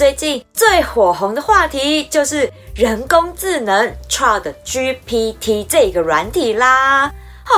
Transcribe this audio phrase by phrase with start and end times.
[0.00, 7.02] 最近最火红的话题就是人工智能 Chat GPT 这个软体啦！
[7.02, 7.52] 啊，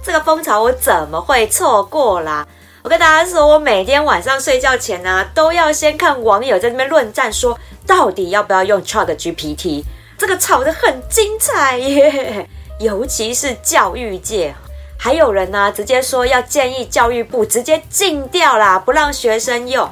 [0.00, 2.46] 这个风潮我怎么会错过啦？
[2.84, 9.82] 我跟大家说，我每天晚上睡觉前呢，都要先看网友在那边论战，说到底要不要用 Chat GPT，
[10.16, 12.48] 这个吵得很精彩耶！
[12.78, 14.54] 尤其是教育界，
[14.96, 19.90] 还有人呢直接说要建议教育部直接禁掉啦，不让学生用。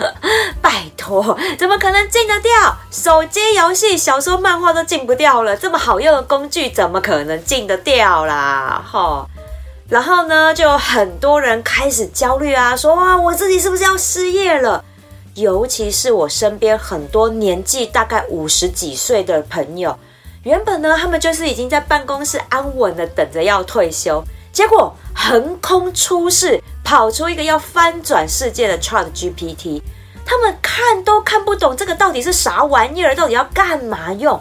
[0.62, 2.50] 拜托，怎么可能禁得掉？
[2.90, 8.82] 手机游戏、小说、漫画都禁不掉了，这么好用的工具，怎么可能禁得掉啦？
[8.90, 9.26] 哈，
[9.88, 14.84] 然后呢，就有很多人开始焦虑啊，说哇，我自己是不是要失业了？
[15.34, 19.98] 尤其是我身边很多年纪大概五十几岁的朋友，
[20.42, 26.62] 原本呢，他们就是已经在办公室安稳的等着要退休，结果横空出世。
[26.82, 29.80] 跑出一个要翻转世界的 Chat GPT，
[30.30, 34.40] 他们看都看不懂这个到底是啥玩意儿，到底要干嘛用？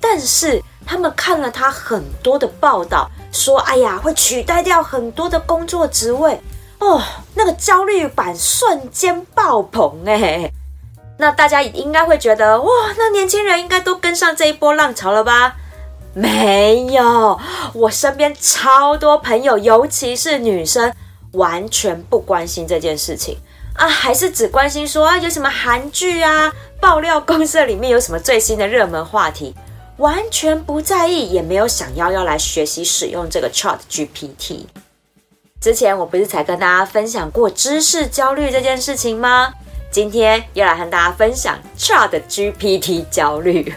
[0.00, 6.40] 但是他们看了他很多的报道，说哎呀会取代掉很多的工作职位
[6.78, 7.02] 哦，
[7.34, 10.50] 那个焦虑感瞬间爆棚哎！
[11.18, 15.56] 那大家应该会觉得哇，那年轻人应该都跟上这一波浪潮了吧？
[16.14, 17.38] 没有，
[17.74, 20.94] 我身边超多朋友，尤其是女生。
[21.32, 23.36] 完全不关心这件事情
[23.76, 29.54] 啊，还是只关心说啊有什么韩剧啊，爆料公社里面有什么最新的热门话题，
[29.98, 34.64] 完全不在意，也没有想要要来学习使用这个 Chat GPT。
[35.60, 39.52] 之前我不是才跟大家分享过知识焦虑这件事情吗？
[39.90, 43.74] 今天又来和大家分享 Chat GPT 焦虑。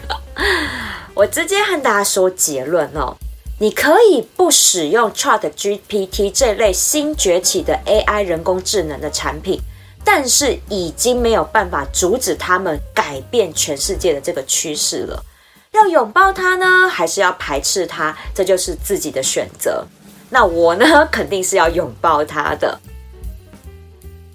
[1.14, 3.16] 我直接和大家说结论哦。
[3.58, 9.60] 你可以不使用 Chat GPT 这类新崛起的 AI 人工智能的产品，
[10.04, 15.24] 但是已经没有办法阻止他们改变全世界的这个趋势了。
[15.72, 18.14] 要拥抱它呢，还是要排斥它？
[18.34, 19.86] 这就是自己的选择。
[20.28, 22.80] 那我呢，肯定是要拥抱它的。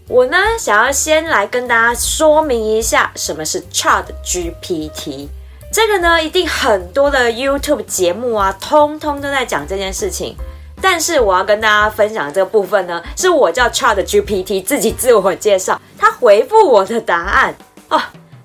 [0.07, 5.27] 我呢，想要先来跟大家说明一下什么是 Chat GPT。
[5.73, 10.37] 这个呢，一定很多的 YouTube 节目啊，通通都在讲这件事情。
[10.81, 17.55] 但是我要跟大家分享这个部分呢，是我叫 Chat GPT 自己自我介绍，他回复我的答案
[17.89, 17.99] 哦，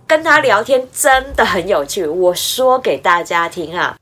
[0.07, 2.07] 跟他聊天真的很有趣。
[2.07, 3.97] 我说给大家听啊，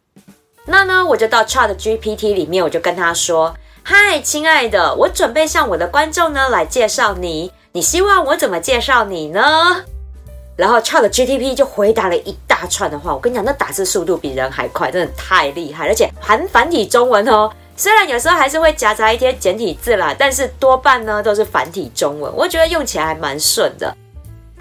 [0.67, 9.85] 那呢，我就到 Chat GPT 里面，我就跟他说：“嗨，亲爱的，我准备向我的观众呢来介绍你，你希望我怎么介绍你呢？”
[10.57, 17.51] 然后 Chat GPT 就回答了一大串的话，我跟你讲，那打字速度比人还快，真的太厉害，而且含繁体中文哦。
[17.81, 23.97] 虽然有时候还是会夹杂一些简体字啦，但是多半呢都是繁体中文，我觉得用起来还蛮顺的。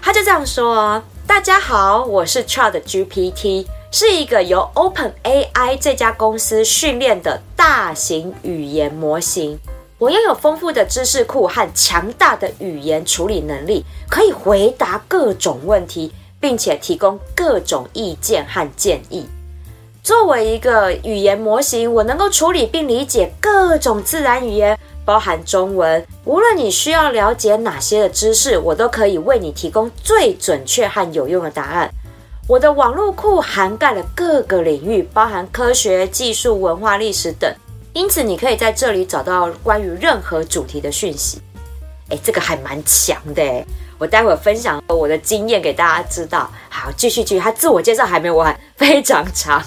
[0.00, 9.58] 他就这样说：“大家好，我是 Chat GPT，是一个由 Open AI 这家公司训练的大型语言模型。”
[9.98, 19.26] 我拥有丰富的知识库和强大的语言处理能力，可以回答各种问题，并且提供各种意见和建议。
[20.08, 26.02] 作为一个语言模型，我能够处理并理解各种自然语言，包含中文。
[26.24, 31.90] 无论你需要了解哪些的知识，我都可以为你提供最准确和有用的答案。
[32.46, 37.54] 我的网络库涵盖了各个领域，包含科学、技术、文化、历史等。
[37.92, 41.42] 因此，你可以在这里找到关于任何主题的讯息。
[42.08, 43.62] 哎，这个还蛮强的哎！
[43.98, 46.50] 我待会分享我的经验给大家知道。
[46.68, 49.62] 好，继续继续，他自我介绍还没完，非常长。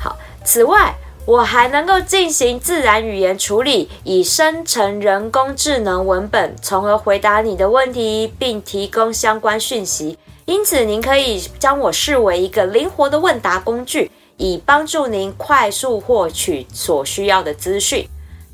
[0.00, 0.94] 好，此外，
[1.26, 10.18] 我还能够进行自然语言处理，以生成人工智能文本，从而回答你的问题，并提供相关讯息。
[10.46, 14.10] 因此，您可以将我视为一个灵活的问答工具。
[14.38, 18.04] 以帮助您快速获取所需要的资讯。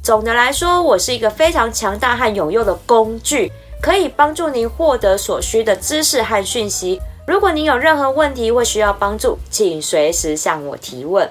[0.02, 7.00] 总的来说，我是一个非常强大和有用的工具，可以帮助您获得所需的知识和讯息。
[7.26, 11.28] 如果您有任何问题或需要帮助，请随时向我提问。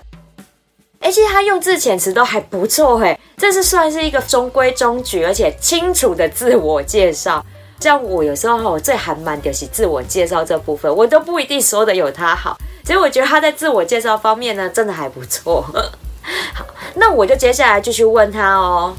[0.99, 7.45] 而且他用字遣词都还不错，嘿，这是算是一个中规中矩而且清楚的自我介绍。
[7.79, 12.57] 像我有时候，我最还蛮就是自我介绍这部分，我都不一定说的有他好。
[12.83, 15.61] 所以我觉得他在自我介绍方面呢，真的还不错。
[16.53, 16.65] 好，
[16.95, 18.94] 那我就接下来继续问他哦，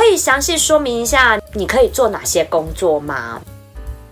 [0.00, 3.38] 可以详细说明一下你可以做哪些工作吗？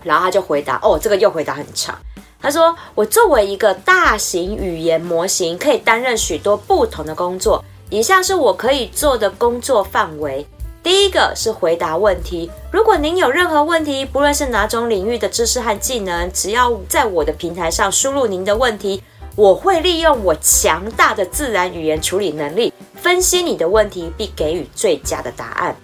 [0.03, 1.99] 然后他就回答，哦，这个又回答很长。
[2.43, 7.65] 他说，我作为一个大型语言模型，可以担任许多不同的工作。
[7.89, 10.47] 以下是我可以做的工作范围。
[10.83, 12.51] 第一个是回答问题。
[12.71, 19.03] 如果您有任何问题，不论是哪种领域的知识和技能，只要在我的平台上输入您的问题，
[19.39, 25.77] 我会利用我强大的自然语言处理能力，分析你的问题，并给予最佳的答案。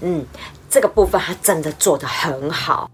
[0.00, 0.24] 嗯，
[0.70, 2.90] 这个部分他真的做得很好。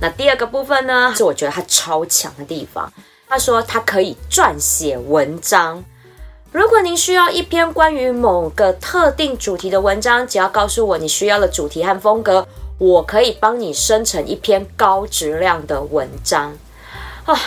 [0.00, 2.92] 那第二个部分呢，是我觉得他超强的地方。
[3.28, 5.84] 他说他可以撰写文章。
[6.50, 12.44] 如果您需要一篇关于某个特定主题的文章，只要告诉我你需要的主题和风格，
[12.78, 16.52] 我可以帮你生成一篇高质量的文章。
[17.26, 17.38] 啊，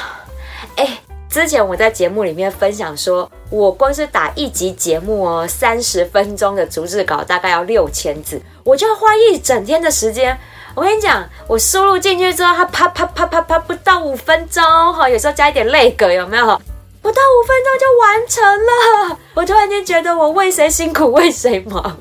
[0.78, 10.36] 哎，之前我在节目里面分享说，我光是打一集节目哦，三十分钟的逐字稿大概要六千字，我就要花一整天的时间。
[10.74, 16.46] 我跟你讲，我输入进去之后，它啪啪啪啪啪，不到五分钟哈，有时候加一点泪格，有没有？
[17.02, 21.96] 不到五分钟就完成了，我突然间觉得我为谁辛苦为谁忙。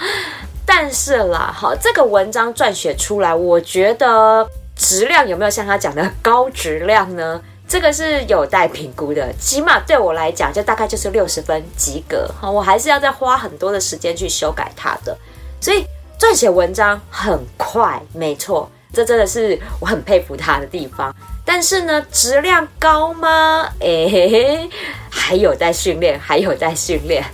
[0.64, 7.40] 但是啦，哈，这个文章撰写出来，我觉得质量有没有像他讲的高质量呢？
[7.66, 9.32] 这个是有待评估的。
[9.40, 12.30] 起码对我来讲，就大概就是六十分及格。
[12.40, 15.16] 好，我还是要再花很多的时间去修改它的。
[15.60, 15.86] 所以
[16.18, 21.14] 撰写文章很快，没错，这真的是我很佩服他的地方。
[21.44, 23.68] 但是呢，质量高吗？
[23.80, 24.68] 哎，
[25.10, 27.24] 还有在训练，还有在训练。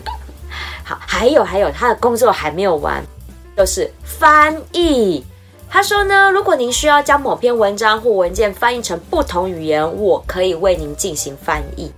[0.84, 3.02] 好，还有还有，他的工作还没有完，
[3.56, 5.24] 就是翻译。
[5.70, 11.92] 他说呢，如果您需要将某篇文章或文件翻译成不同语言，我可以为您进行翻译。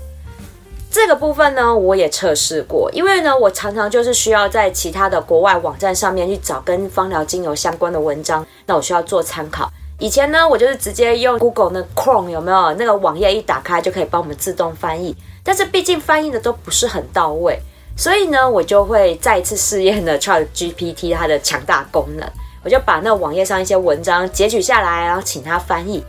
[0.90, 9.70] 这个部分呢，我也测试过，因为呢，我常常就是需要在其他的国外网站上面去找跟芳疗精油相关的文章，那我需要做参考。
[10.00, 15.14] 以前呢，我就是直接用 Google 那 Chrome 有没有那个网页一打开就可以帮我们自动翻译，
[15.44, 17.60] 但是毕竟翻译的都不是很到位，
[17.96, 22.28] 所以呢，我就会再一次试验了 Chat GPT 它的强大功能，
[22.62, 26.04] 我就把那网页上一些文章截取下来，然后请他翻译，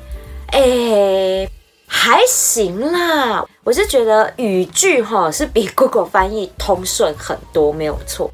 [0.48, 1.48] 哎，
[1.88, 8.30] 还行啦，我是觉得语句哈是比 Google 翻译通顺很多，没有错，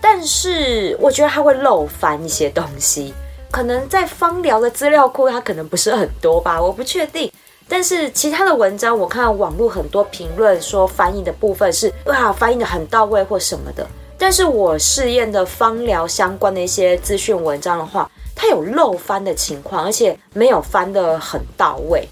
[0.00, 3.12] 但是我觉得它会漏翻一些东西。
[3.50, 7.32] 可能在芳疗的资料库，它可能不是很多吧，我不确定。
[7.66, 13.86] 但是其他的文章，我看到网络很多评论说翻译的部分是哇，翻译的很到位或什么的。
[14.18, 22.06] 但是我试验的芳疗相关的一些资讯文章的话，它有漏翻的情况，而且没有翻的很到位，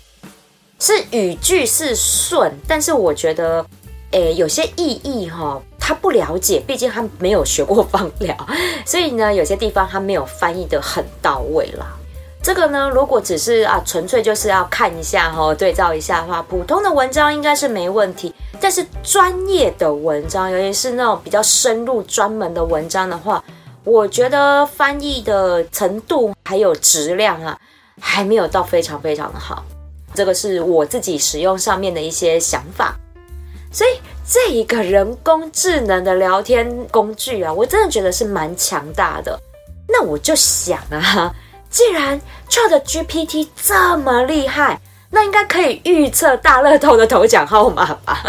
[0.79, 3.67] 是语句是顺，但是我觉得，
[4.13, 5.61] 诶，有些意义哈。
[5.79, 8.37] 他不了解，毕竟他没有学过芳疗，
[8.85, 11.96] 所以呢，有些地方他没有翻译的很到位啦。
[12.47, 18.33] 这个呢，如果只是啊，纯粹就是要看一下哈，对照一下的话，普通的文章应该是没问题。
[18.61, 23.43] 但是专业的文章，尤其是那种比较深入、专门的文章的话，
[23.83, 27.59] 我觉得翻译的程度还有质量啊，
[28.01, 29.65] 还没有到非常非常的好。
[30.15, 32.95] 这个是我自己使用上面的一些想法，
[33.73, 33.91] 所以。
[34.29, 39.37] 这一个人工智能的聊天工具啊，我真的觉得是蛮强大的。
[39.89, 41.33] 那我就想啊，
[41.71, 44.81] 既然 Chat GPT 这么厉害，
[45.11, 48.23] 那应该可以预测大乐透的头奖号码吧？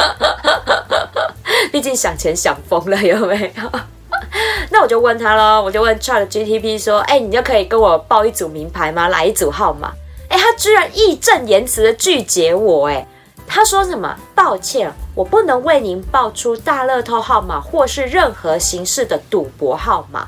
[1.71, 3.71] 毕竟想钱想疯了，有没有？
[4.69, 9.07] 那我就问他喽，我就问 Chat GPT 说：“哎，你就可以跟我报一组名牌吗？
[9.07, 9.91] 来一组号码？”
[10.29, 13.07] 哎，他居然义正言辞的拒绝我，哎。
[13.49, 14.13] 他说什么？
[14.35, 20.27] 抱歉，我不能为您报出大乐透号码或是任何形式的赌博号码。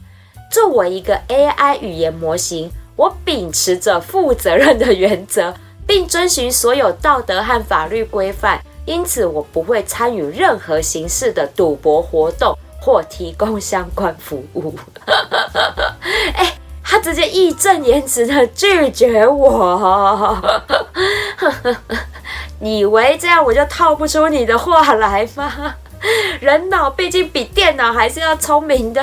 [0.50, 5.54] 作为一个 AI 语言模型，我秉持着负责任的原则，
[5.88, 14.76] 并遵循所有道德和法律规范，因此我不会参与任何形式的赌博活动或提供相关服务。
[16.36, 16.54] 哎，
[16.84, 20.38] 他直接义正言辞的拒绝我。
[22.60, 25.74] 以为这样我就套不出你的话来吗？
[26.42, 29.02] 人脑毕竟比电脑还是要聪明的，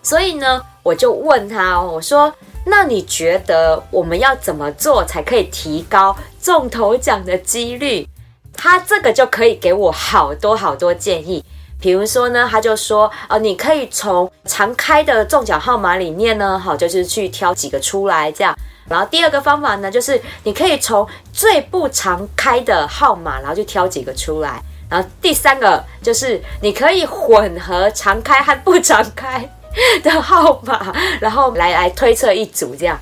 [0.00, 2.32] 所以呢，我就问他，我说
[2.64, 8.08] ：“那你觉得我们要怎么做才可以提高中头奖的几率？”
[8.56, 11.44] 他这个就可以给我好多好多建议。
[11.80, 18.56] 比如说呢，他就说：“呃，你可以从常开的中奖号码里面呢，好，就是去挑几个出来，这样。”
[18.88, 24.62] 然后第二个方法呢，就是你可以从最不常开的号码，然后就挑几个出来。
[24.88, 29.40] 然后第三个就是你可以混合常开和不常开
[30.02, 32.98] 的号码，然后来来推测一组这样。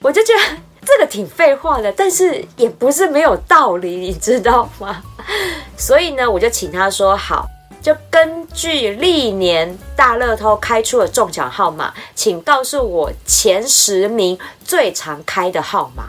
[0.00, 5.02] 我就觉得这个挺废话的，但是也不是没有道理，你知道吗？
[5.76, 7.46] 所以呢，我就请他说好。
[7.80, 16.04] 就根据历年大乐透开出的中奖号码，请告诉我前十名最常开的号码。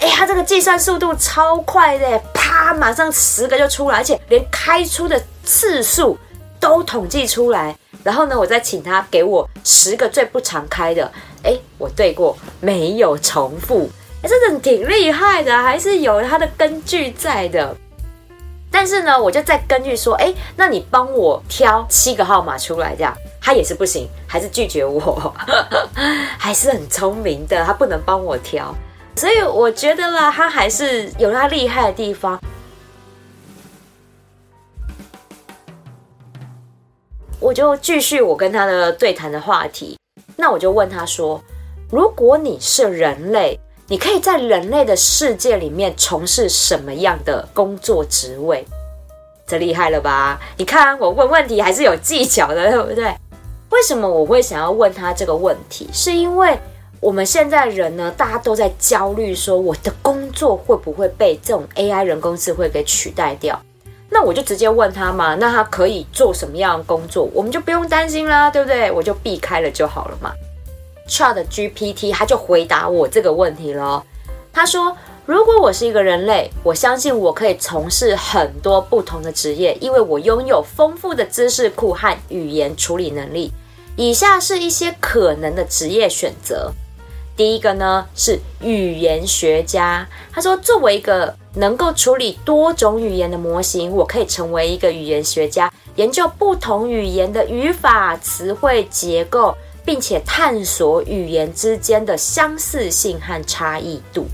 [0.00, 6.18] 哎，他这个计算速度超快的，啪，马上十个就出来，而且连开出的次数
[6.58, 7.74] 都统计出来。
[8.04, 11.10] 然后呢，我再请他给我十个最不常开的。
[11.42, 13.90] 哎，我对过，没有重复。
[14.22, 17.74] 哎，这的挺厉害的，还是有他的根据在的。
[18.70, 25.34] 但是呢，我就再根据说，哎，那你帮我挑七个号码出来，这样他也是不行，还是拒绝我，
[26.38, 28.74] 还是很聪明的，他不能帮我挑，
[29.16, 32.38] 所以我觉得啦，他还是有他厉害的地方。
[37.44, 39.98] 我就继续我跟他的对谈的话题，
[40.34, 41.38] 那我就问他说，
[41.90, 43.60] 如果你是人类。
[43.86, 48.64] 你可以在人类的世界里面从事什么样的工作职位？
[49.46, 50.40] 这厉害了吧？
[50.56, 53.14] 你看我问问题还是有技巧的，对不对？
[53.68, 55.86] 为什么我会想要问他这个问题？
[55.92, 56.58] 是因为
[56.98, 63.60] 我们现在人呢，大家都在焦虑，说我的工作会不会被这种 AI 人工智慧给取代掉？
[64.14, 67.28] 那我就直接问他嘛，那他可以做什么样的工作？
[67.34, 68.88] 我们就不用担心啦，对不对？
[68.92, 70.32] 我就避开了就好了嘛。
[71.08, 74.04] Chat GPT，他就回答我这个问题了。
[74.52, 83.52] 他说：“如果我是一个人类，我相信我可以从事很多不同的职业，因为我拥有丰富的知识库和语言处理能力。
[83.96, 86.72] 以下是一些可能的职业选择。
[87.36, 90.08] 第一个呢是语言学家。
[90.32, 104.26] 他说，作为一个能够处理多种语言的模型，我可以成为一个语言学家，研究不同语言的语法、词汇结构。”并且探索语言之间的相似性和差异度，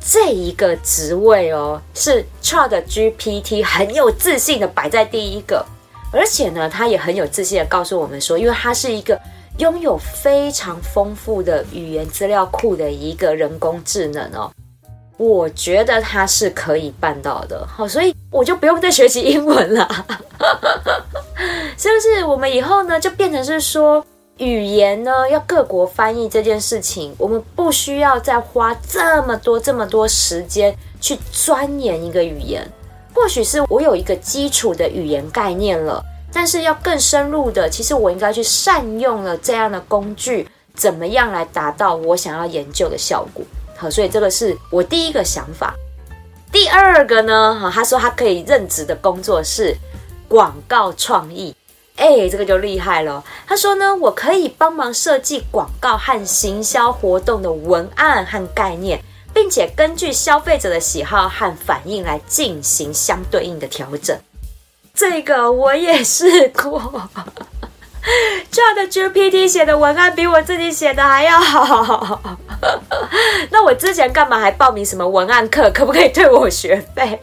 [0.00, 5.64] 这一个职位哦，是 Chat GPT 很有自信的摆在第一个，
[6.12, 9.16] 而且呢，他也很有自信的告诉我们说，因为他是一个
[9.58, 14.50] 拥有非常丰富的语言资料库的一个人工智能哦，
[15.16, 19.88] 我觉得它是可以办到的，好，所以我就不用再学习英文了，
[21.76, 22.24] 是不是？
[22.24, 24.04] 我们以后呢，就变成是说。
[24.38, 32.66] 语言呢，要各国翻译这件事情，我们不需要再花这么多这么多时间去钻研一个语言。
[33.14, 43.44] 或许是我有一个基础的语言概念了，但是要更深入的，其实我应该去善用了这样的工具，怎么样来达到我想要研究的效果？
[43.76, 45.74] 好，所以这个是我第一个想法。
[46.50, 49.76] 第二个呢，哈，他说他可以任职的工作是
[50.28, 51.54] 广告创意。
[51.96, 53.22] 哎，这个就厉害了。
[53.46, 58.98] 他说呢，我可以帮忙设计广告和行销活动的文案和概念，
[59.34, 64.18] 并且根据消费者的喜好和反应来进行相对应的调整。
[64.94, 67.10] 这个我也试过，
[68.50, 72.20] 这样的 GPT 写的文案比我自己写的还要好。
[73.50, 75.70] 那我之前干嘛还报名什么文案课？
[75.72, 77.20] 可不可以退我学费？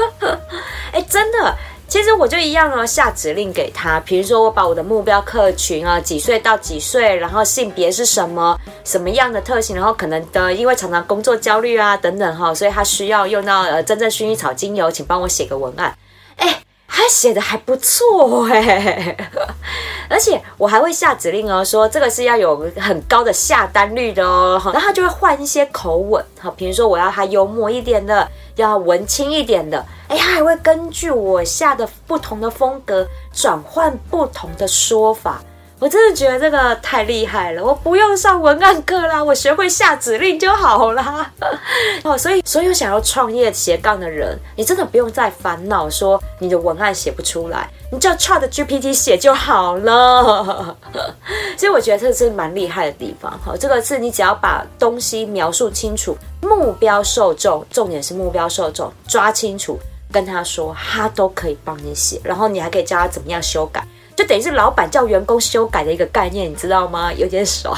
[0.92, 1.54] 哎，真的。
[1.88, 15.96] 其实我就一样哦，下指令给他，比如说我把我的目标客群啊，几岁到几岁，然后性别是什么，什么样的特性，然后可能的因为常常工作焦虑啊等等哈，所以他需要用到呃真正薰衣草精油，请帮我写个文案。
[16.38, 19.16] 哎，他写的还不错哎，
[20.08, 29.84] 而且我还会下指令哦，说这个是要有很高的下单率的哦，然后他就会换一些口吻，好，比如说我要他幽默一点的，要文青一点的。
[30.08, 35.42] 哎，他还会根据我下的不同的风格转换不同的说法，
[35.78, 37.62] 我真的觉得这个太厉害了。
[37.62, 41.30] 我不用上文案课啦，我学会下指令就好啦。
[42.02, 50.76] 哦，所以所有想要创业斜杠的人，你真的不用再烦恼说你的文案写不出来，你叫 Chat GPT 写就好了。
[51.58, 53.30] 所以我觉得这是蛮厉害的地方。
[53.44, 59.78] 哈，这个是你只要把东西描述清楚，目标受众，重点是目标受众抓清楚。
[60.12, 63.84] 跟他说，他都可以帮你写，然后你还可以教他怎么样修改，
[64.16, 67.12] 就等于是老板叫员工修改的一个概念，你知道吗？
[67.14, 67.76] 有点爽。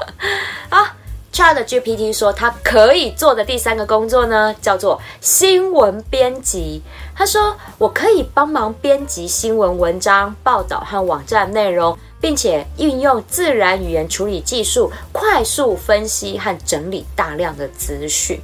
[0.70, 0.96] 啊
[1.32, 6.82] ，Chat GPT 说他可以做的第三个工作呢，叫做新闻编辑。
[7.14, 11.96] 他说，我可以帮忙编辑新闻文章、报道和网站内容。
[12.18, 18.40] 并且运用自然语言处理技术，快速分析和整理大量的资讯。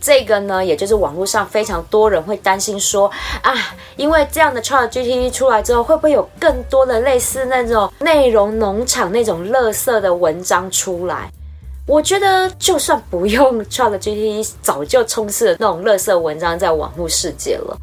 [0.00, 3.10] 这个呢，也就是网络上非常多人会担心说
[3.42, 3.54] 啊，
[3.96, 11.30] 因为这样的 Chat GPT 出来之后，会不会有更多的类似那种内容农场那种垃圾的文章出来？
[11.86, 17.76] 我觉得就算不用 Chat GPT，早就充斥了那种垃圾文章在网络世界了。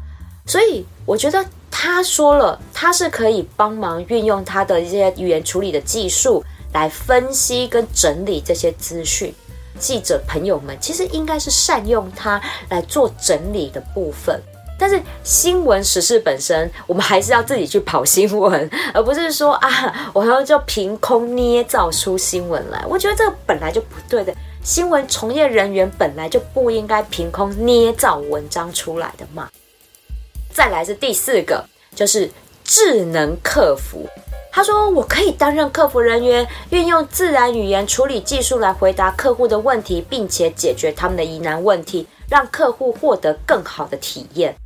[0.46, 6.42] 所以我觉得他说了，他是可以帮忙运用他的一些语言处理的技术
[6.72, 9.34] 来分析跟整理这些资讯。
[9.78, 14.40] 记者朋友们，其实应该是善用它来做整理的部分。
[14.78, 22.84] 但是新闻时事本身，我们还是要自己去跑新闻，而不是说啊，我要就凭空捏造出新闻来。
[22.86, 24.34] 我觉得这个本来就不对的。
[24.62, 29.48] 新闻从业人员本来就不应该凭空捏造文章出来的嘛。
[30.52, 31.64] 再来是第四个，
[31.94, 32.30] 就是
[32.62, 34.06] 智能客服。
[34.56, 44.56] 他说：“我可以担任客服人员，运用自然语言处理技术来回答客户的问题，并且解决他们的疑难问题，让客户获得更好的体验。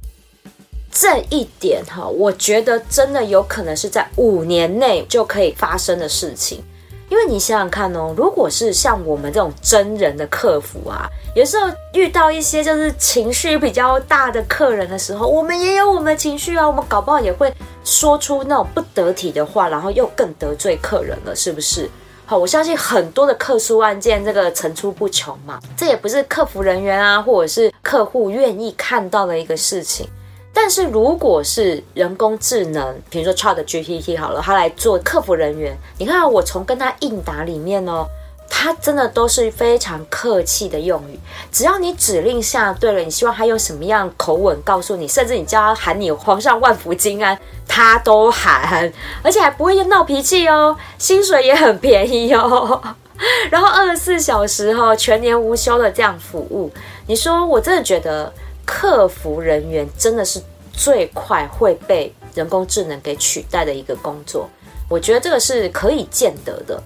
[0.93, 6.63] 这一点哈，我觉得真的有可能是在五年内就可以发生的事情。”
[7.11, 17.53] 因为你想想看哦，如果是像我们这种真人的客服啊，有时候遇到一些就是情绪比较大的客人的时候，我们也有我们的情绪啊，我们搞不好也会
[17.85, 21.91] 说出那种不得体的话，然后又更得罪客人了，是不是？
[22.27, 30.09] 好，我相信很多的客诉案件这个层出不穷嘛，这也不是客服人员啊，或者是客户愿意看到的一个事情。
[30.53, 38.05] 但是如果是人工智能，比如说 Chat GPT 好了，他来做客服人员，你看我从跟他应答里面哦，
[38.49, 41.19] 他真的都是非常客气的用语，
[41.53, 47.39] 只要你指令下对了，你希望他用什么样口吻告诉你，甚至你叫他喊你皇上万福金安，
[47.69, 48.93] 他都喊，
[49.23, 52.83] 而且还不会闹脾气哦，薪水也很便宜哦，
[53.51, 56.71] 然后二十四小时哈全年无休的这样服务，
[57.07, 58.33] 你说我真的觉得。
[58.65, 60.41] 客服人员真的是
[60.73, 64.49] 最快会被人工智能给取代的一个工作，
[64.89, 66.83] 我觉得这个是可以见得的。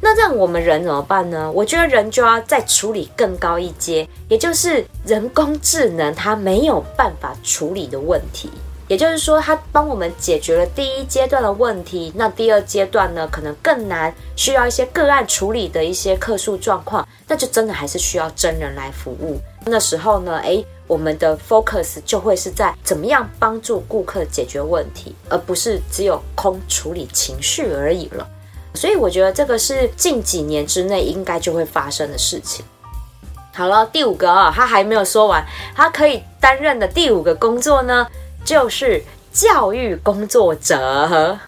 [0.00, 1.50] 那这样我们人怎么办呢？
[1.50, 8.48] 我觉得人就要再处理更高一阶，也就是人工智能它没有办法处理的问题。
[8.86, 19.38] 也就是说，它帮我们解决了第一阶段的问题，那第二阶段呢，可能更难，需要一些个案处理的一些客诉状况，那就真的还是需要真人来服务。
[19.64, 28.26] 那时候呢，诶，我们的 focus 就会是在怎么样帮助顾客解决问题，而不是只有空处理情绪而已了。
[28.74, 32.64] 所以我觉得这个是近几年之内应该就会发生的事情。
[33.52, 35.44] 好了，第五个啊，他还没有说完，
[35.74, 38.06] 他可以担任的第五个工作呢。
[38.44, 41.38] 就是教育工作者，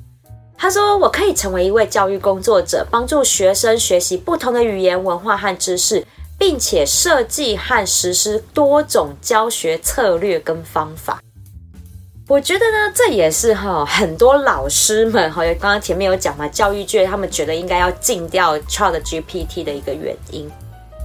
[0.59, 6.07] 他说：“我可以成为一位教育工作者，帮助学生学习不同的语言、文化和知识，
[6.40, 11.20] 并且设计和实施多种教学策略跟方法。”
[12.26, 20.50] 我觉得呢，这也是哈很多老师们哈，刚刚前面有讲嘛，教育界他们觉得应该要禁掉 Chat GPT 的一个原因。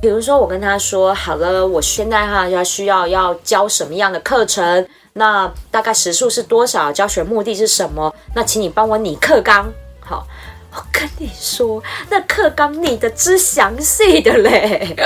[0.02, 6.92] 比如说，我跟他说：“好了，我现在哈要需要要教什么样的课程？”那大概时数是多少？
[6.92, 8.14] 教学目的是什么？
[8.36, 9.68] 那请你帮我拟课纲。
[10.00, 10.28] 好，
[10.76, 14.96] 我跟你说，那课纲拟的之详细的嘞。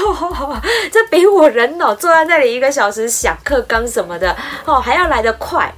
[0.00, 5.72] 哇，这比我人脑坐在那里一个小时想课纲什么的哦还要来得快。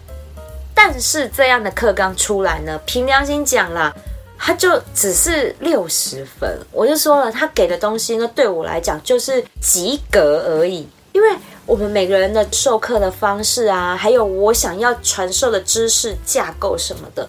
[0.75, 3.93] 但是这样的课纲出来呢，凭良心讲啦，
[4.39, 6.59] 他就只是六十分。
[6.73, 11.29] 我就说了，他给的东西呢，对我来讲就是及格而已，因为。
[11.65, 17.27] 我们每个人的授课的方式啊，还有我想要传授的知识架构什么的，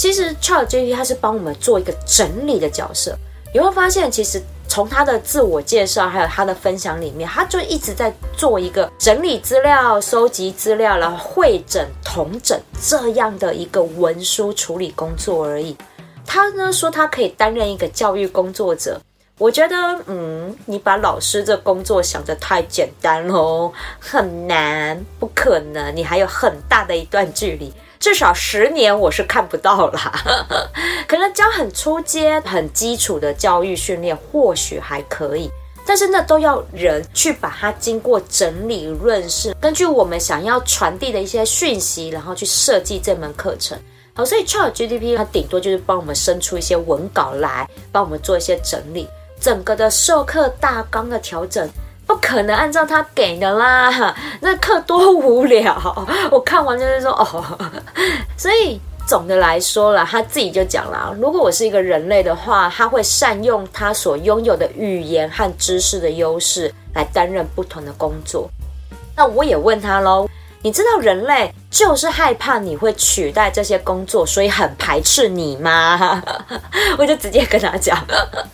[0.00, 3.14] 其实 ChatGPT 它是帮我们做一个整理的角色。
[3.52, 15.76] 你会发现，其实从他的自我介绍还有他的分享里面，他就一直在做一个整理资料、收集资料，然后会诊、同整这样的一个文书处理工作而已。
[16.24, 18.98] 他呢说，他可以担任一个教育工作者。
[19.36, 30.10] 我觉得，嗯，你把老师这工作想得太简单喽，很难，不可能，你还有很大的一段距离，至少十年我是看不到啦。
[31.06, 35.50] 可能教很初阶、很基础的教育训练或许还可以，
[35.86, 43.78] 但是那都要人去把它经过整理润饰，根据我们想要传递的一些讯息，然后去设计这门课程。
[44.14, 49.06] 好，所以 Chat GDP 它顶多就是帮我们生出一些文稿来，帮我们做一些整理。
[49.38, 51.68] 整个的授课大纲的调整，
[52.10, 55.96] 不可能按照他给的啦， 那课多无聊。
[56.32, 57.44] 我看完就是说哦，
[58.36, 68.50] 所以总的来说啦，他自己就讲了，如果我是一个人类的话，他会善用他所拥有的语言和知识的优势来担任不同的工作。
[69.16, 70.28] 那我也问他喽，
[70.62, 76.22] 你知道人类就是害怕你会取代这些工作，所以很排斥你吗？
[76.98, 77.98] 我就直接跟他讲，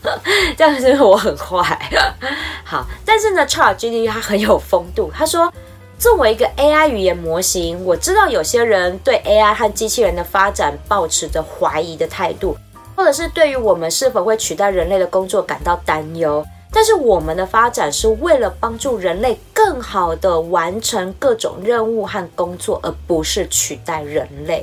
[0.56, 1.78] 这样是我很坏。
[2.64, 5.52] 好，但是呢，ChatGPT 它很有风度，他说。
[5.98, 12.54] 作为一个 AI 语言模型，我知道有些人对 AI 和机器人的发展保持着怀疑的态度，
[12.94, 16.44] 或者是对于我们是否会取代人类的工作感到担忧。
[16.76, 24.62] 但是我们的发展是为了帮助人类更好的完成各种任务和工作，而不是取代人类。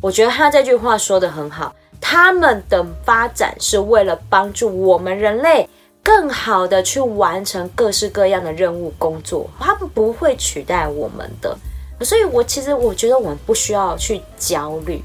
[0.00, 5.68] 我觉得他这句话说的很好，他们的发展是为了帮助我们人类。
[6.04, 11.58] 更好的去完成各式各样的任务工作，他们不会取代我们的，
[12.00, 15.02] 所以我其实我觉得我们不需要去焦虑。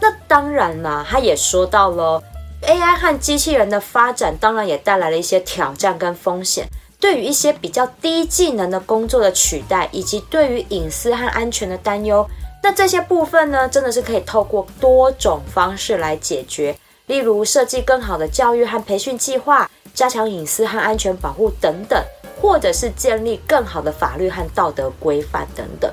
[0.00, 2.22] 那当然啦，他也说到了
[2.62, 6.66] AI 和机器人的发展，当然也带来了一些挑战跟风险。
[6.98, 12.26] 对于一些比较低技能的工作的取代，以及对于隐私和安全的担忧，
[12.62, 19.70] 那这些部分呢，真的是可以透过多种方式来解决，例如设计更好的教育和培训计划。
[19.92, 22.02] 加强隐私和安全保护等等，
[22.40, 25.92] 或者是建立更好的法律和道德规范等等。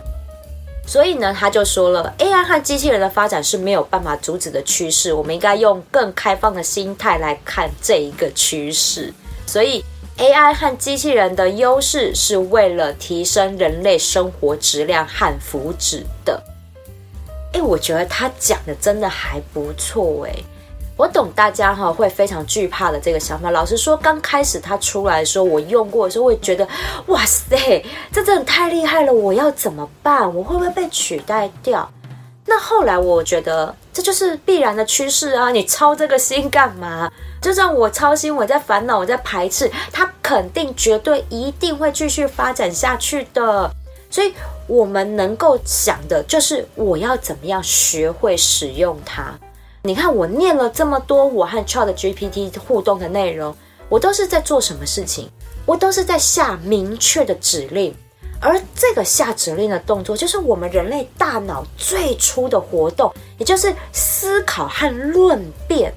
[0.87, 9.13] 所以呢，他就说了，AI 和机器人的发展是没有办法阻止的趋势，我们应该用更开放的心态来看这一个趋势。
[9.45, 9.83] 所以
[10.17, 16.41] ，AI 和机器人的优势是为了提升人类生活质量和福祉的。
[17.51, 20.33] 哎，我觉得他讲的真的还不错哎。
[20.97, 23.51] 我懂大家哈会非常惧怕的这个想法。
[23.51, 26.67] 老实说，刚开始它出来的时候，我用过的时候，会觉得
[27.05, 29.13] 哇塞，这真的太厉害了！
[29.13, 30.21] 我要怎么办？
[30.35, 31.87] 我会不会被取代掉？
[32.45, 35.51] 那后来我觉得这就是必然的趋势啊！
[35.51, 37.11] 你操这个心干嘛？
[37.41, 43.69] 就算我操心，我在烦恼，我在排斥，它肯定绝对一定会继续发展下去的。
[44.09, 44.33] 所以，
[44.65, 49.37] 我们能够想的就是我要怎么样学会使用它。
[49.87, 53.55] 你看，我念了这么多我和 Chat GPT 互动的内容，
[53.87, 55.29] 我都是在做什么事情？
[55.65, 57.95] 我都是在下明确的指令，
[58.41, 65.93] 而这个下指令的动作，就是我们人类大脑最初的活动，也就是思考和论辩。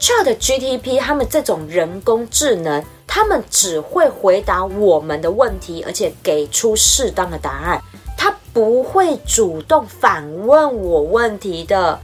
[0.00, 7.80] Chat GPT 他们这种人工智能，他们只会回答我们的问题，而且给出适当的答案，
[8.18, 12.00] 他不会主动反问我问题的。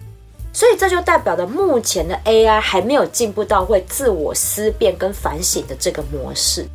[0.60, 6.68] 所以这就代表着目前的 AI 还没有进步到会自我思辨跟反省的这个模式。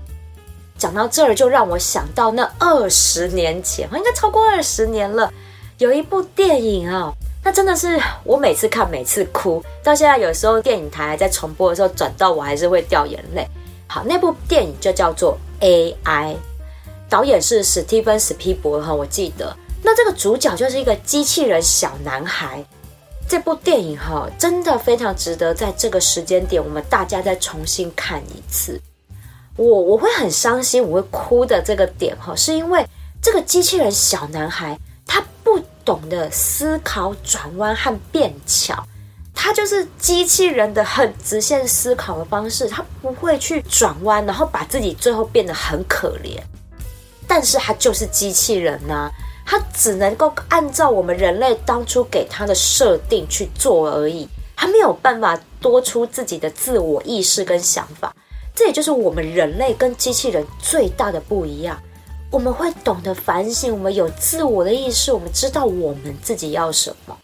[0.76, 5.32] 讲到这儿，就让我想到那二十年前，应该超过二十年了，
[5.78, 13.48] 有一部电影啊，那真的是我每次看每次哭，到现在有时候电影台在重播的时候转到我还是会掉眼泪。
[13.86, 16.36] 好，那部电影就叫做 AI，
[17.08, 19.56] 导演是史蒂芬史皮伯哈，我记得。
[19.84, 22.66] 那这个主角就是一个机器人小男孩。
[23.28, 28.80] 这部电影哈，真的非常值得在这个时间点，我们大家再重新看一次。
[29.58, 32.86] 我我会很伤心，我会哭的这个点哈，是因为
[33.22, 38.86] 这个机器人小男孩他不懂得思考转弯和变巧，
[39.34, 46.40] 他就是机器人的很直线思考的方式，他不会去转弯，然后把自己最后变得很可怜。
[47.28, 49.10] 但是他就是机器人呐。
[49.46, 58.14] 他只能够按照我们人类当初给他的设定去做而已，他没有办法多出自己的自我意识跟想法。
[58.56, 61.80] 这也就是我们人类跟机器人最大的不一样。
[62.32, 67.16] 我们会懂得反省，我们有自我的意识，我们知道我们自己要什么。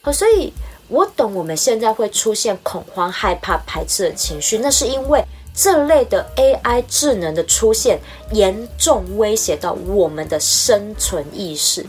[0.00, 0.52] 好，所以
[0.88, 5.22] 我懂我们现在会出现恐慌、害怕、排斥的情绪，那是因为。
[5.60, 7.98] 这类的 AI 智能的出现，
[8.30, 11.84] 严重威胁到我们的生存意识。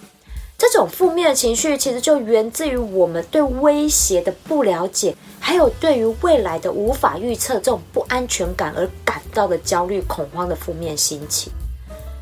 [0.57, 11.53] 这种负面的情绪，其实就源自于我们对威胁的不了解，还有对于未来的无法预测这种不安全感而感到的焦虑、恐慌的负面心情。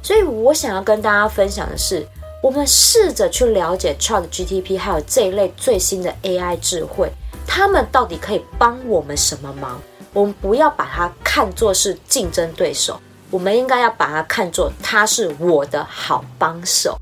[0.04, 2.06] 所以我想要跟大家分享的是，
[2.44, 7.10] 我们试着去了解 ChatGTP 还有这一类最新的 AI 智慧，
[7.48, 9.82] 他们到底可以帮我们什么忙？
[10.14, 16.98] 我们不要把它看作是竞争对手，我们应该要把它看作他是我的好帮手。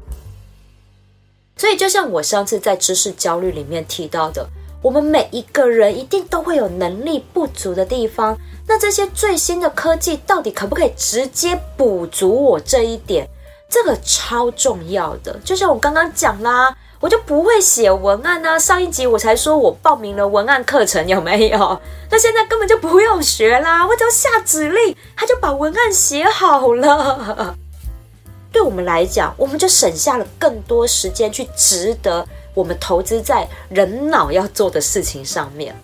[1.57, 4.47] 所以，就像我上次在知识焦虑里面提到的，
[4.81, 8.37] 我们每一个人一定都会有能力不足的地方。
[8.67, 13.27] 那这些最新的科技到底可不可以直接补足我这一点？
[13.69, 15.39] 这个超重要的。
[15.45, 16.75] 就像我刚刚讲啦。
[17.05, 18.59] 我就不会写文案呢。
[18.59, 21.79] 上一集我才说我报名了文案课程，有没有？
[22.09, 27.55] 那现在根本就不用学啦，我只要下指令，他就把文案写好了。
[28.51, 35.79] 对我们来讲，我们就省下了更多时间去值得我们投资在人脑要做的事情上面。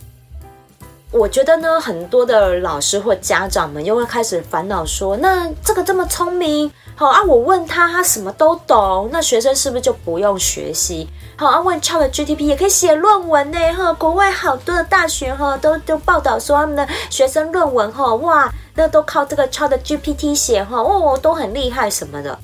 [1.11, 11.09] 我觉得呢，很多的老师或家长们又会开始烦恼说：“那这个这么聪明，好啊，我问他，他什么都懂，那学生是不是就不用学习？
[11.35, 22.39] 好啊，问 Chat GTP 也可以写论文呢，哈，国外好多的大学哈都都报道说他们的学生论文哈，哇，那都靠这个 Chat GPT 写哈，哦，都很厉害什么的。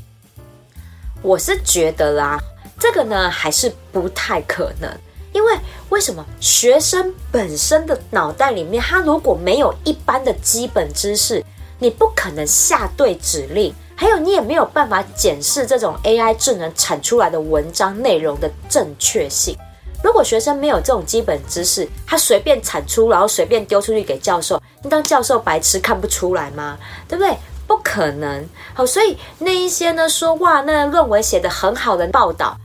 [1.21, 2.37] 我是觉得啦，
[2.77, 4.91] 这个呢还是不太可能。”
[5.37, 5.55] 因为
[5.89, 11.45] 为什么学生本身的脑袋里面，他如果没有一般的基本知识，
[11.77, 19.55] 你不可能下对指令，还有你也没有办法检视这种 AI 智能产出来的文章内容的正确性。
[20.03, 26.79] 如果学生没有这种基本知识，他随便产出，然后随便丢出去给教授，你当教授白痴看不出来吗？
[27.07, 27.37] 对不对？
[27.67, 28.43] 不可能。
[28.73, 32.57] 好，所以那一些呢说哇，那论文写得很好的报道。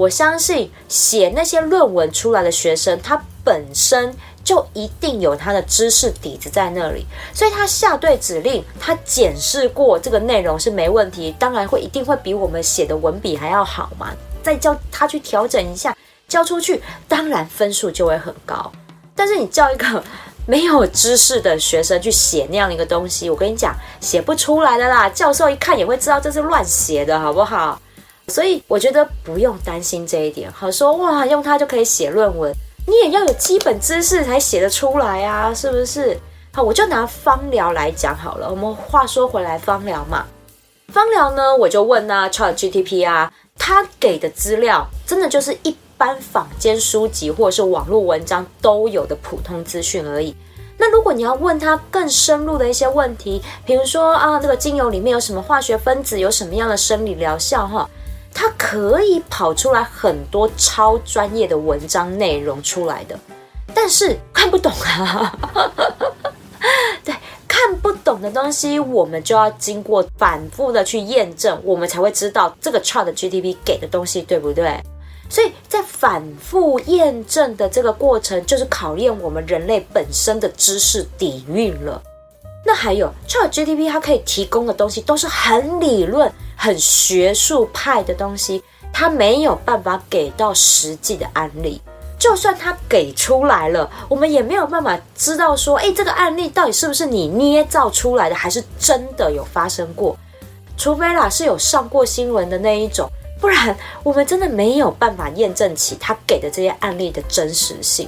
[0.00, 14.10] 我相信写那些论文出来的学生，他本身就一定有他的知识底子在那里，所以他下对指令，他检视过这个内容是没问题，当然会一定会比我们写的文笔还要好嘛。
[14.42, 15.94] 再叫他去调整一下，
[16.26, 18.72] 交出去，当然分数就会很高。
[19.14, 20.02] 但是你叫一个
[20.46, 25.10] 没有知识的学生去写那样的一个东西，我跟你讲，写不出来的啦。
[25.10, 27.78] 教授一看也会知道这是乱写的，好不好？
[28.30, 30.50] 所以我觉得不用担心这一点。
[30.52, 32.50] 好说哇，用它就可以写论文，
[32.86, 36.16] 你也要有基本知识才写得出来啊，是不是？
[36.52, 38.48] 好，我就拿芳疗来讲好了。
[38.50, 40.26] 我们话说回来，芳疗嘛，
[40.88, 50.34] 芳疗呢，我就问啊，Chat GTP 啊，他给的资料真的就是一般坊间书籍或者是网络文章都有的普通资讯而已。
[50.76, 57.88] 那如果你要问他更深入的一些问题，比如说啊，这个精油里面有什么化学分子，有什么样的生理疗效，哈。
[58.32, 63.18] 它可以跑出来很多超专业的文章内容出来的，
[63.74, 65.38] 但是看不懂啊。
[67.04, 67.14] 对，
[67.48, 74.80] 看不懂的东西，我们就要经过反复的去验证，我们才会知道这个 Chat GTP 给的东西对不对。
[75.28, 82.02] 所以在反复验证的这个过程，就是考验我们人类本身的知识底蕴了。
[82.64, 86.30] 那还有 Chat GTP，它可以提供的东西都是很理论。
[86.62, 91.80] 很学术派的东西，他没有办法给到实际的案例。
[92.18, 100.14] 就算他给出来了，我们也没有办法知道说，哎，这个案例到底是不是你捏造出来的，还是真的有发生过？
[100.76, 103.08] 除非啦是有上过新闻的那一种，
[103.40, 108.06] 不然我们真的没有办法验证起他给的这些案例的真实性。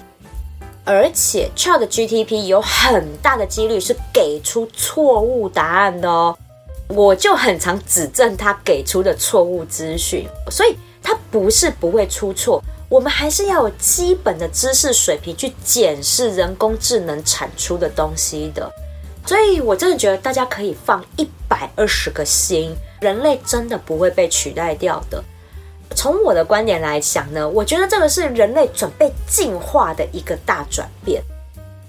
[0.84, 6.36] 而且，Chat GTP 有很大的几率是给出错误答案的哦。
[6.94, 18.70] 我就很常指正他给出的错误资讯，所以他不是不会出错，我们还是要有基本的知识水平去检视人工智能产出的东西的。
[19.24, 25.22] 所以我真的觉得大家可以放一百二十个心，人类真的不会被取代掉的。
[25.94, 31.22] 从我的观点来讲呢，我觉得这个是人类准备进化的一个大转变。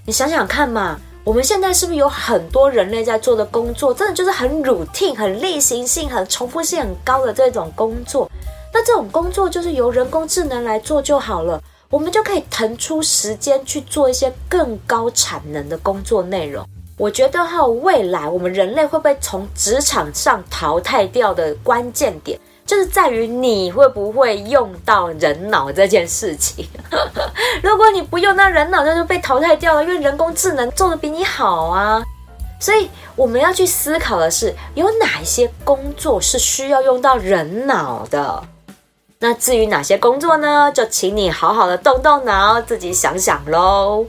[0.06, 1.00] 你想想看嘛。
[1.26, 8.30] 我们现在是不是有很多人类在做的工作，真的就是很 routine、很例行性、很重复性很高的这种工作？
[8.74, 16.68] 那这种工作就是由人工智能来做就好了，我们就可以腾出时间去做一些更高产能的工作内容。
[16.98, 22.38] 我觉得哈，未来我们人类会不会从职场上淘汰掉的关键点？
[22.66, 26.68] 就是在于你会不会用到人脑这件事情。
[27.62, 32.04] 如果你不用到人脑，那就被淘汰掉了，因为人工智能做的比你好啊。
[32.60, 38.44] 所以我们要去思考的是，有哪一些工作是需要用到人脑的？
[39.20, 40.72] 那至于哪些工作呢？
[40.74, 44.06] 就请你好好的动动脑，自己想想喽。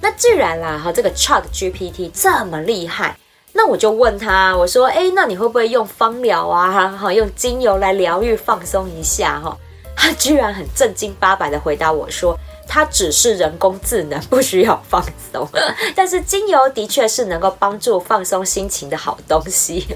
[0.00, 3.16] 那既然啦，哈，这个 Chat GPT 这么厉害。
[3.54, 6.88] 那我就问他，我说，哎，那你会不会用芳疗啊？
[6.90, 9.38] 哈，用精油来疗愈、放松一下？
[9.40, 9.56] 哈，
[9.94, 12.36] 他居然很正经八百的回答我说，
[12.66, 15.46] 它只是人工智能，不需要放松。
[15.94, 19.86] 但是精油的确是能够帮助放松心情的好东西，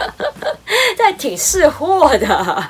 [0.96, 2.64] 这挺识货的。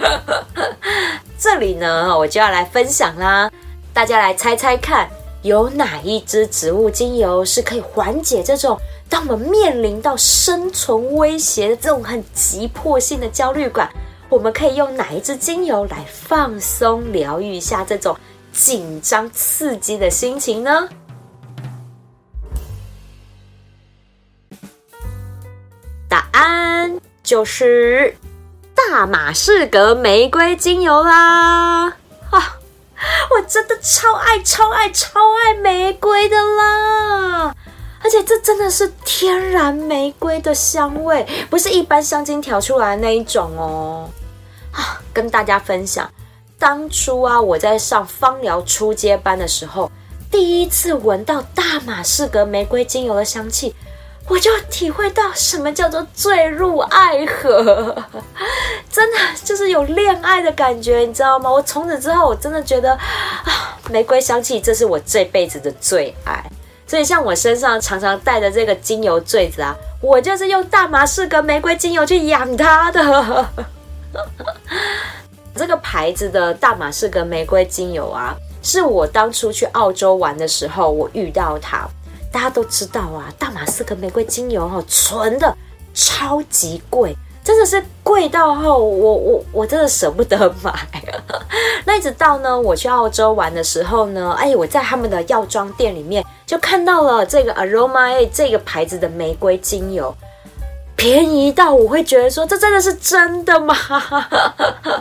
[1.38, 3.50] 这里呢，我就要来分享啦，
[3.92, 5.10] 大家来猜猜看，
[5.42, 8.78] 有哪一支植物精油是可以缓解这种？
[9.08, 13.88] 当我们面临到生存威胁的这种很急迫性的焦虑感，
[14.28, 18.16] 我们可以用哪一支精油来放松、疗愈一下这种
[18.52, 20.88] 紧张、刺激的心情呢？
[26.08, 28.16] 答案就是
[28.74, 31.86] 大马士革玫瑰精油啦！
[32.30, 32.58] 啊，
[33.30, 37.54] 我真的超爱、超爱、超爱玫瑰的啦！
[38.06, 44.08] 而且这真的是天然玫瑰的香味，不是一般香精调出来的那一种哦。
[44.70, 46.08] 啊，跟大家分享，
[46.56, 49.90] 当初啊，我在上芳疗初阶班的时候，
[50.30, 53.74] 第一次闻到大马士革玫瑰精油的香气，
[54.28, 58.04] 我就体会到什么叫做坠入爱河，
[58.88, 61.50] 真的就是有恋爱的感觉，你知道吗？
[61.50, 66.48] 我从此之后，我真的觉得啊，玫瑰香气，这是我这辈子的最爱。
[66.86, 73.46] 所以，像我身上常常带的这个精油坠子啊，我就是用大马士革玫瑰精油去养它的。
[75.56, 81.88] 这个牌子的大马士革玫瑰精油啊，是我当初去澳洲玩的时候我遇到它。
[82.30, 85.56] 大家都知道啊，大马士革玫瑰精油哦，纯的
[85.94, 87.16] 超级贵。
[87.46, 90.74] 真的是贵到后，我我我真的舍不得买。
[91.86, 100.12] 那一直到呢，我去澳洲玩的时候呢，哎，我在他们的药妆店里面就看到了这个 Aroma 这个牌子的玫瑰精油，
[100.96, 103.76] 便宜到我会觉得说，这真的是真的吗？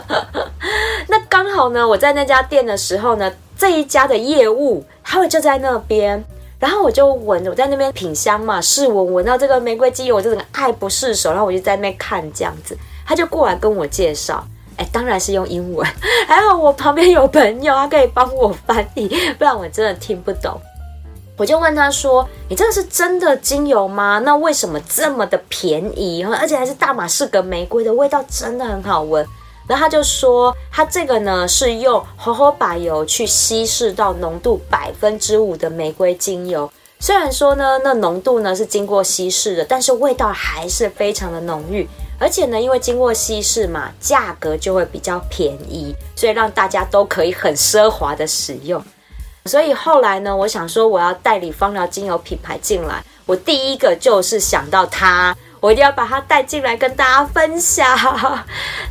[1.10, 3.28] 那刚好呢，我在那家店的时候呢，
[3.58, 6.24] 这一家的业务他们就在那边。
[6.66, 11.30] 然后我就闻，我在那边品香嘛，试闻，闻到这个玫瑰精油，我就整个爱不释手。
[11.30, 12.76] 然后我就在那边看这样子，
[13.06, 14.44] 他就过来跟我介绍，
[14.76, 15.86] 哎，当然是用英文，
[16.26, 19.06] 还好我旁边有朋友，他可以帮我翻译，
[19.38, 20.60] 不然我真的听不懂。
[21.38, 24.20] 我就问他说：“你这个是真的精油吗？
[24.24, 26.24] 那为什么这么的便宜？
[26.24, 29.24] 而且还是大马士革玫瑰的味道，真的很好闻。”
[29.68, 36.70] 然后他就说，他这个呢是用荷荷巴油去稀释到浓度百分之五的玫瑰精油。
[37.00, 41.86] 虽然说呢，那浓度呢是经过稀释的，但是味道还是非常的浓郁。
[42.18, 48.82] 而且呢，因为经过稀释嘛，价格就会比较便宜，所以让大家都可以很奢华的使用。
[49.44, 55.36] 所以后来呢，我想说我要代理芳疗精油品牌进来，我第一个就是想到它。
[55.60, 57.96] 我一定要把它带进来跟大家分享，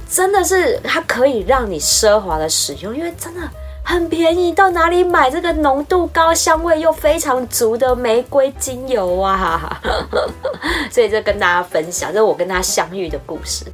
[0.10, 3.41] 真的是它可以让你奢华的使用，因为真的
[3.84, 4.51] 很便宜。
[4.51, 9.82] 到哪里买这个浓度高、香味又非常足的玫瑰精油啊？
[10.91, 13.65] 所以就跟大家分享，这是我跟他相遇的故事。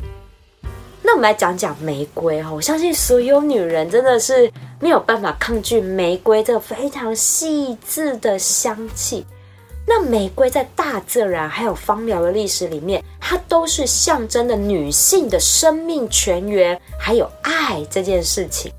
[1.04, 9.25] 那我们来讲讲玫瑰哈，我相信所有女人真的是没有办法抗拒玫瑰这个非常细致的香气。
[9.93, 18.71] 那玫瑰在大自然还有芳疗的历史里面，它都是象征的女性的生命泉源，还有爱这件事情。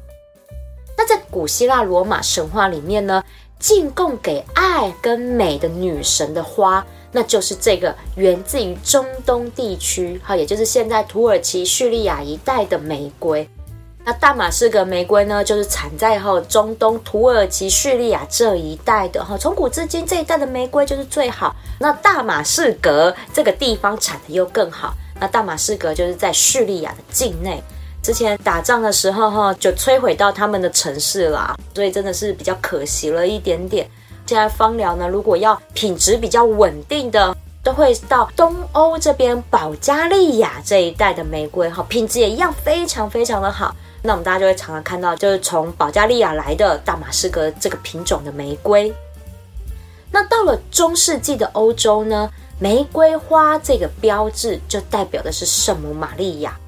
[0.96, 3.22] 那在古希腊罗马神话里面呢，
[3.58, 13.46] 进贡给爱跟美的女神的花，那就是这个源自于中东地区，哈，也就是现在土耳其叙利亚一带的玫瑰。
[14.04, 21.54] 那大马士革玫瑰呢，就是产在哈中东土耳其叙利亚这一带的哈，从古至今这一带的玫瑰就是最好。
[21.78, 24.92] 那大马士革这个地方产的又更好。
[25.20, 27.62] 那大马士革就是在叙利亚的境内，
[28.02, 33.88] 之前打仗的时候哈，就摧毁到他们的城市啦，所以真的是比较可惜了一点点。
[34.26, 43.72] 现在芳疗呢，如果要品质比较稳定的，都会到东欧这边保加利亚这一带的玫瑰哈，品质也一样非常非常的好。
[44.02, 48.92] 那我们大家就会常常看到，就是从保加利亚来的大马士革这个品种的玫瑰。
[50.10, 56.58] 那到了中世纪的欧洲呢，玫瑰花这个标志就代表的是圣母玛利亚，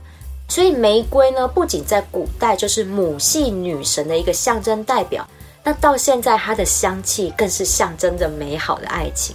[0.49, 5.29] 所以玫瑰呢不仅在古代就是母系女神的一个象征代表，
[5.62, 9.35] 那到现在它的香气更是象征着美好的爱情。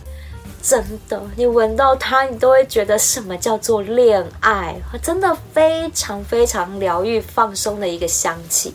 [0.62, 4.76] 真的，你闻到它，你都会觉得什么叫做恋爱？
[5.02, 8.74] 真的非常非常疗愈、放松的一个香气。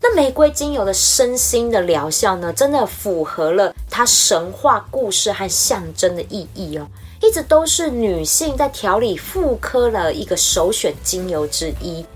[0.00, 6.86] 那玫瑰精油的身心的疗效呢，真的符合了它神话故事和象征的意义哦，
[7.20, 12.06] 一直都是女性在调理妇科的一个首选精油之一。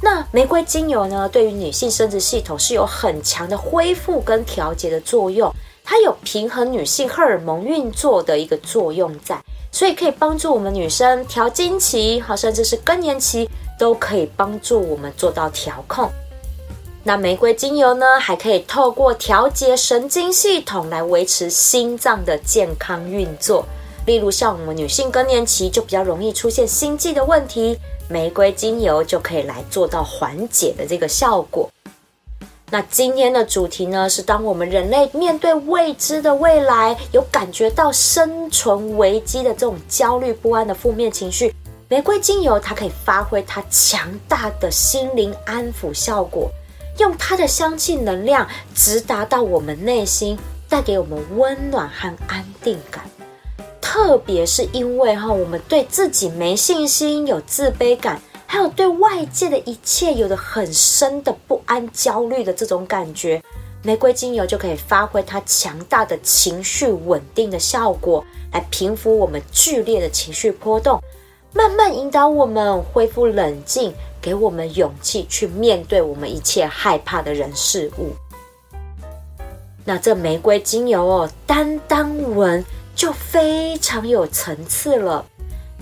[0.00, 5.52] 那玫瑰精油呢，对于女性生殖系统是有很强的恢复跟调节的作用。
[5.86, 9.38] 它有平衡女性荷尔蒙运作的一个作用在，
[9.70, 16.10] 所以可以帮助我们女生调经期，好，甚至是更年期都可以帮助我们做到调控。
[17.02, 23.66] 那玫瑰精油呢，还可以透过调节神经系统来维持心脏的健康运作。
[24.06, 27.78] 例如像我们女性更年期就比较容易出现心悸的问题，
[28.08, 31.68] 玫瑰精油就可以来做到缓解的这个效果。
[32.74, 41.54] 那今天的主题呢，是当我们人类面对未知的未来，有感觉到生存危机的这种焦虑不安的负面情绪，
[41.88, 46.50] 玫瑰精油它可以发挥它强大的心灵安抚效果，
[46.98, 48.44] 用它的香气能量
[48.74, 50.36] 直达到我们内心，
[50.68, 53.04] 带给我们温暖和安定感。
[53.80, 58.20] 特别是因为哈，我们对自己没信心，有自卑感。
[58.46, 63.42] 还有对外界的一切有着很深的不安、焦虑的这种感觉，
[63.82, 71.02] 玫瑰精油就可以发挥它强大的情绪稳定的效果，来平复我们剧烈的情绪波动，
[71.52, 78.12] 慢慢引导我们恢复冷静，给我们勇气去面对我们一切害怕的人事物。
[79.84, 82.64] 那这玫瑰精油哦，单单闻
[82.94, 85.26] 就非常有层次了。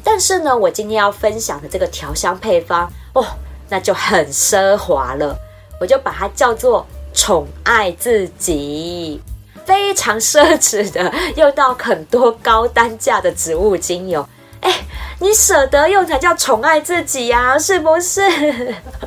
[0.04, 3.24] 但是呢，我今天要分享的这个调香配方哦，
[3.68, 5.36] 那就很奢华了。
[5.80, 9.20] 我就把它叫做宠爱自己，
[9.64, 14.24] 非常奢侈的，用到很多高单价的植物精油。
[14.60, 14.72] 哎，
[15.18, 18.22] 你舍得用才叫宠爱自己呀，是不是？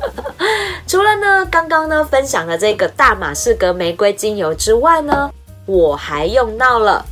[0.86, 5.30] 除了呢，刚刚呢分享的这个大马士革玫瑰精油之外呢，
[5.64, 7.04] 我还用到了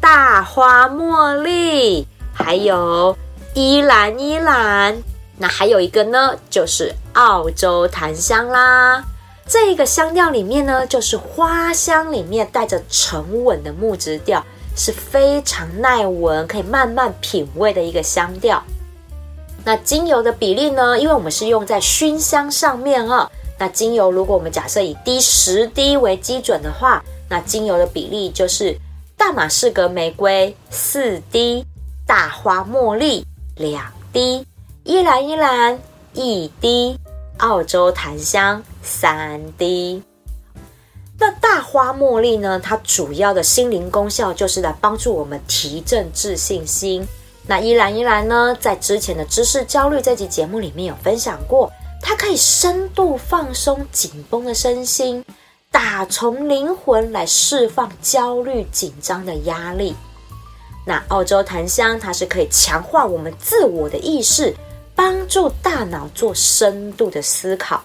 [0.00, 3.16] 大花茉莉，还有。
[3.58, 4.96] 依兰依兰，
[5.36, 9.02] 那还有一个呢，就是澳洲檀香啦。
[9.48, 14.40] 这个香调里面呢，就是花香里面带着沉稳的木质调，
[14.76, 18.62] 是非常耐闻，可以慢慢品味的一个香调。
[19.64, 20.96] 那精油的比例呢？
[20.96, 23.28] 因为我们是用在熏香上面啊。
[23.58, 28.78] 那精油如果我们假设以滴十滴为基准的话，那精油的比例就是
[29.16, 31.66] 大马士革玫瑰四滴，
[32.06, 33.26] 大花茉莉。
[33.58, 34.46] 两滴
[34.84, 35.78] 依兰依兰
[36.14, 36.98] 一滴，
[37.38, 40.02] 澳洲檀香三滴。
[41.18, 42.60] 那大花茉莉呢？
[42.60, 47.06] 它主要的心灵功效就是来帮助我们提振自信心。
[47.48, 51.68] 那依兰依兰呢，在之前的知识焦虑这集节目里面有分享过，
[52.00, 55.24] 它可以深度放松紧绷的身心，
[55.72, 59.96] 打从灵魂来释放焦虑紧张的压力。
[60.88, 64.54] 那澳洲檀香，它是可以强化我们自我的意识，
[64.94, 67.84] 帮助大脑做深度的思考。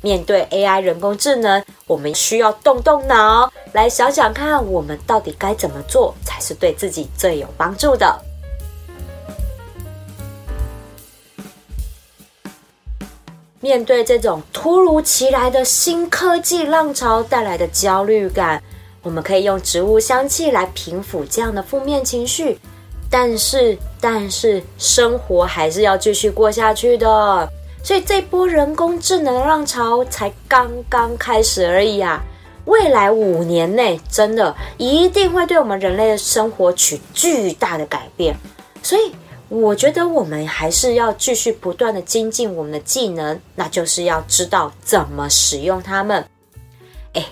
[0.00, 8.20] 面对 AI 人工智能，我们需要动动脑，来想想看，我们到底该怎么做才是对自己最有帮助的。
[13.60, 18.60] 面对这种突如其来的新科技浪潮带来的焦虑感。
[19.02, 22.56] 我们可以用植物香气来平抚这样的负面情绪，
[23.10, 27.48] 但是，但是生活还是要继续过下去的。
[27.82, 32.22] 所以这波人工智能浪潮才刚刚开始而已啊！
[32.66, 38.36] 未来五年内，真的一定会对我们人类的生活取巨大的改变。
[38.84, 39.12] 所以，
[39.48, 46.24] 我觉得我们还是要继续不断的精进我们的技能，那就是要知道怎么使用它们。
[47.14, 47.26] 哎。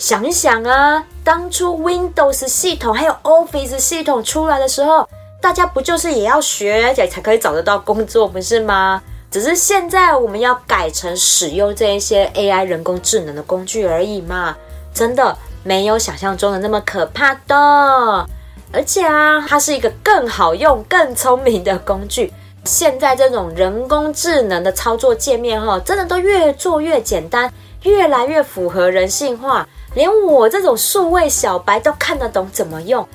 [0.00, 5.06] 想一想啊，当初 Windows 系统还有 Office 系统出来的时候，
[5.42, 9.02] 大家不就是也要学才可以找得到工作，不是吗？
[9.30, 14.56] 只是现在我们要改成使用这一些 AI 人工智能的工具而已嘛，
[14.94, 18.26] 真的没有想象中的那么可怕的。
[18.72, 22.32] 而且啊，它是一个更好用、更聪明的工具。
[22.64, 29.68] 现在这种人工智能的操作界面哈，真的都越做越简单，越来越符合人性化。
[29.94, 33.06] 连我这种数位小白都看得懂怎么用，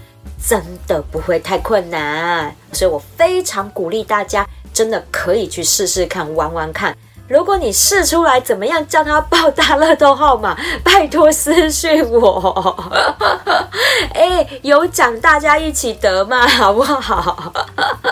[0.46, 6.96] 真的不会太困难，所以我非常鼓励大家，真的可以去试试看，玩玩看。
[7.28, 12.94] 如果你试出来怎么样，叫他报大乐透号码，拜托私讯我。
[14.14, 17.52] 哎，有奖大家一起得嘛，好不好？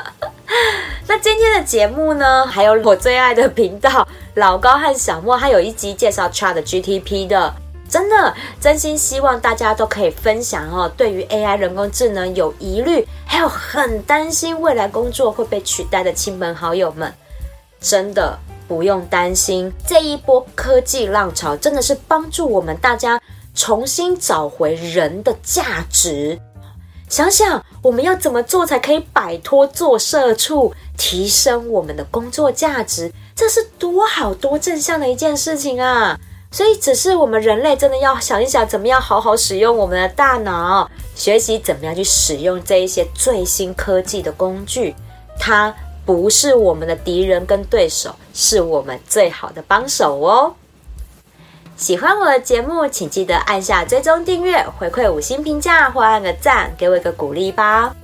[1.08, 7.54] 那今天的节目呢，还有我最爱的频道老高和小莫，还有一集介绍 Chat GTP 的。
[7.94, 10.92] 真的，真心希望大家都可以分享哦。
[10.98, 17.14] 对于 AI 人工智能有疑虑，还有很担心未来工作会被取代的亲朋好友们，
[17.80, 18.36] 真的
[18.68, 19.72] 不用担心。
[19.86, 23.22] 这一波科技浪潮真的是帮助我们大家
[23.54, 26.42] 重新找回人的价值。
[27.08, 33.14] 想想我们要怎么做才可以摆脱做社畜，提升我们的工作价值？
[33.36, 36.20] 这是多好多正向的一件事情啊！
[36.54, 44.96] 所以，只是我们人类真的要想一想，怎么样好好使用我们的大脑，学习怎么样去使用这一些最新科技的工具，
[45.40, 45.74] 它
[46.06, 50.54] 不是我们的敌人跟对手，是我们最好的帮手哦。
[51.76, 57.96] 喜欢我的节目，请记得按下追踪订阅，回馈五星评价或按个赞，给我一个鼓励吧。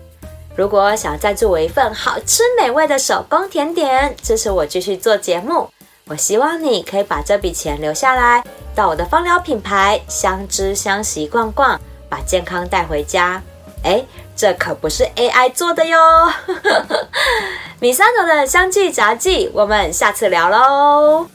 [0.56, 5.70] 如果想赞助我一份好吃美味的手工甜点，支持我继续做节目，
[6.10, 8.44] 我希望你可以把这笔钱留下来，
[8.74, 11.80] 到我的芳疗品牌相知相惜逛逛，
[12.10, 13.40] 把健康带回家。
[13.84, 14.04] 哎，
[14.36, 15.98] 这可不是 AI 做的哟！
[17.80, 21.28] 米三朵的香记杂技，我们下次聊喽。